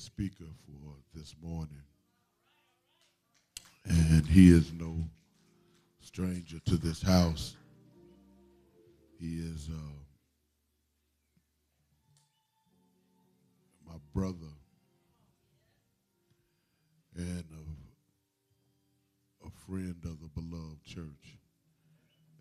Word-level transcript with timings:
speaker 0.00 0.46
for 0.64 0.94
this 1.14 1.34
morning. 1.42 1.82
And 3.84 4.26
he 4.26 4.50
is 4.50 4.72
no 4.72 5.04
stranger 6.00 6.58
to 6.66 6.76
this 6.78 7.02
house. 7.02 7.56
He 9.18 9.40
is 9.40 9.68
uh, 9.70 9.98
my 13.86 13.98
brother 14.14 14.54
and 17.16 17.44
a, 19.44 19.46
a 19.46 19.50
friend 19.66 19.96
of 20.04 20.20
the 20.22 20.30
beloved 20.34 20.82
church. 20.84 21.36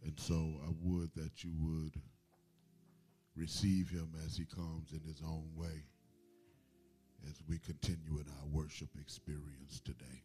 And 0.05 0.17
so 0.17 0.61
I 0.65 0.69
would 0.81 1.09
that 1.15 1.43
you 1.43 1.51
would 1.59 2.01
receive 3.35 3.89
him 3.89 4.13
as 4.25 4.37
he 4.37 4.45
comes 4.45 4.93
in 4.93 5.01
his 5.05 5.21
own 5.21 5.49
way 5.55 5.83
as 7.27 7.35
we 7.47 7.57
continue 7.59 8.19
in 8.19 8.25
our 8.39 8.47
worship 8.51 8.89
experience 8.99 9.79
today. 9.83 10.23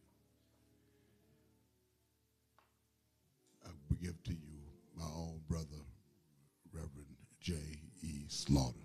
I 3.65 3.71
give 4.03 4.23
to 4.25 4.33
you 4.33 4.61
my 4.97 5.05
own 5.05 5.41
brother, 5.49 5.83
Reverend 6.73 7.17
J. 7.41 7.55
E. 8.03 8.25
Slaughter. 8.29 8.79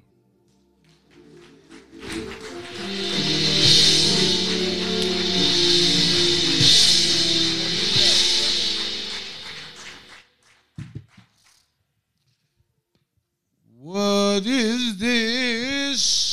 What 13.82 14.46
is 14.46 14.98
this? 14.98 16.29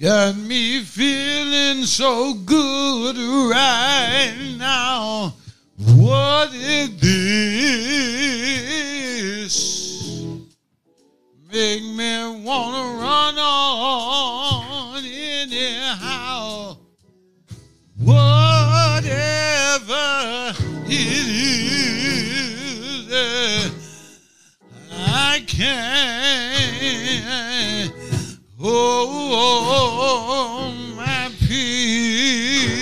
Got 0.00 0.36
me 0.36 0.82
feeling 0.84 1.84
so 1.84 2.32
good 2.32 3.16
right 3.16 4.54
now. 4.56 5.34
What 5.96 6.54
is 6.54 7.00
this? 7.00 7.18
Make 11.52 11.82
me 11.82 12.42
wanna 12.44 13.00
run 13.02 13.38
on 13.40 15.04
anyhow. 15.04 16.76
Whatever 17.96 19.04
it 20.86 21.28
is. 23.10 24.20
I 24.92 25.42
can't 25.44 26.18
hold 28.60 29.94
my 30.96 31.30
peace. 31.46 32.74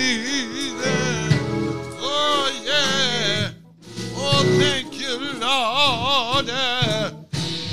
Oh, 1.99 2.49
yeah. 2.65 3.51
Oh, 4.15 4.43
thank 4.59 4.99
you, 4.99 5.17
Lord. 5.39 6.47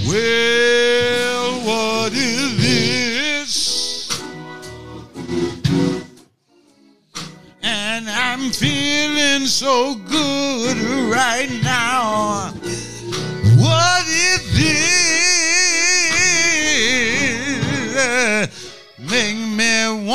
Well, 0.06 1.60
what 1.64 2.12
is 2.12 2.56
this? 2.58 3.54
And 7.62 8.08
I'm 8.10 8.50
feeling 8.50 9.46
so 9.46 9.94
good 9.94 10.76
right 11.10 11.50
now. 11.62 12.52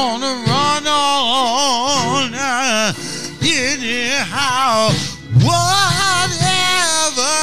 Wanna 0.10 0.34
run 0.48 0.88
on 0.88 2.34
uh, 2.34 2.92
anyhow. 3.44 4.90
Whatever, 5.46 7.38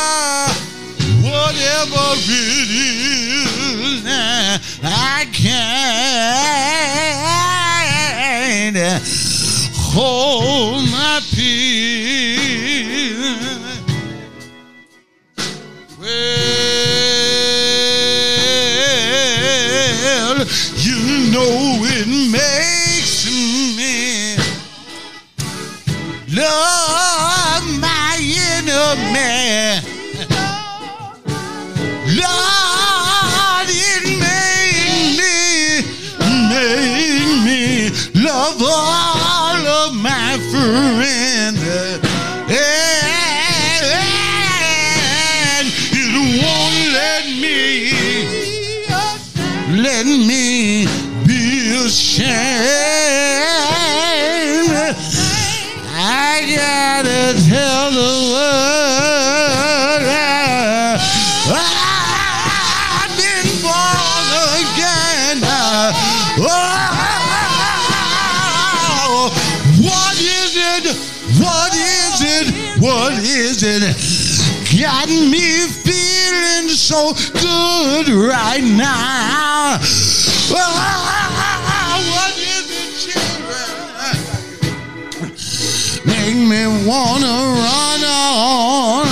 whatever 1.22 2.06
it 2.27 2.71
is, 2.82 4.03
uh, 4.04 4.59
I 4.82 5.28
can't 5.32 5.56
hold 9.94 10.91
my 10.91 11.21
peace. 11.31 12.34
Well, 16.00 16.16
you 20.83 21.06
know 21.36 21.84
it 21.84 22.08
makes 22.32 23.26
me 23.76 24.36
love 26.34 27.64
my 27.78 28.16
enemy. 28.56 29.84
Lord, 32.20 33.69
it 33.69 34.04
made 34.24 35.12
me, 35.20 35.36
made 36.48 37.44
me 37.44 37.62
love 38.24 38.62
all 38.62 39.66
of 39.66 39.94
my 39.94 40.38
friends. 40.50 42.06
Be 51.97 52.03
ashamed. 52.03 52.37
I 55.89 56.45
gotta 56.55 57.34
tell 57.49 57.91
the 57.91 58.12
world 58.33 58.77
I've 62.99 63.15
been 63.17 63.49
born 63.62 64.29
again. 64.61 65.41
Oh, 68.78 69.33
what 69.81 70.17
is 70.21 70.57
it? 70.57 70.84
What 71.41 71.73
is 71.75 72.21
it? 72.23 72.47
What 72.81 73.13
is 73.19 73.63
it? 73.63 73.83
Got 74.81 75.09
me 75.09 75.67
feeling 75.69 76.69
so 76.69 77.15
good 77.33 78.09
right 78.09 78.63
now. 78.63 79.78
Oh, 80.49 81.25
make 86.06 86.37
me 86.37 86.62
wanna 86.87 87.34
run 87.61 88.03
on 88.05 89.06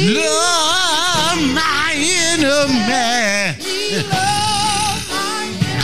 love 0.00 1.40
my 1.52 1.92
enemy. 2.32 3.56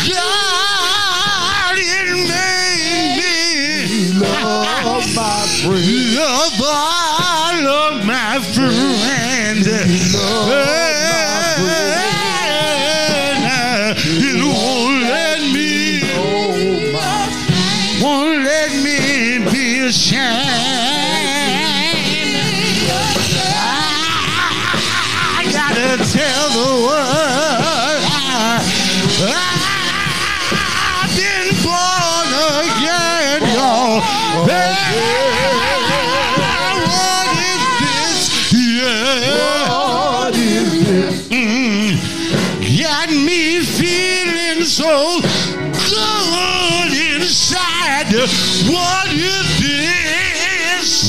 God, 0.09 1.77
made 1.77 3.17
me 3.19 4.19
Love 4.19 5.05
my 5.15 5.47
friend. 5.61 6.15
love 6.15 6.61
all 6.65 7.67
of 7.67 7.95
my 8.07 8.41
friends. 8.55 9.67
Love 10.15 10.49
my 10.49 11.55
friend. 11.59 12.17
It 13.99 14.41
won't 14.43 15.03
let 15.03 15.41
me, 15.53 16.01
Oh 16.15 16.55
won't 18.03 18.39
let 18.45 18.71
me 18.83 18.99
be 19.53 19.65
ashamed. 19.87 20.86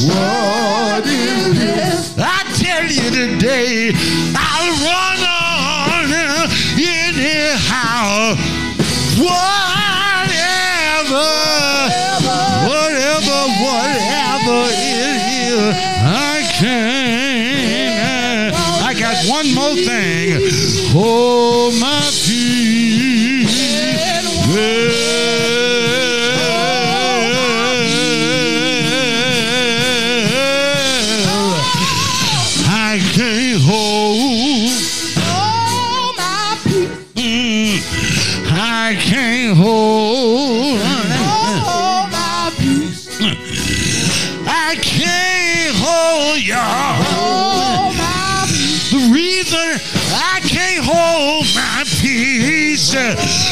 What 0.05 1.07
is 1.07 1.57
this? 1.57 2.13
I 2.19 2.43
tell 2.53 2.83
you 2.85 3.09
today, 3.09 3.91
I'll 4.35 4.69
run 4.85 5.23
on 5.25 6.13
anyhow. 6.77 8.35
Whatever, 9.17 9.66
hold 45.75 46.41
y'all. 46.43 47.01
Oh. 47.19 47.93
The 48.89 49.13
reason 49.13 49.79
I 50.13 50.39
can't 50.43 50.85
hold 50.85 51.45
my 51.55 51.83
peace. 51.99 53.46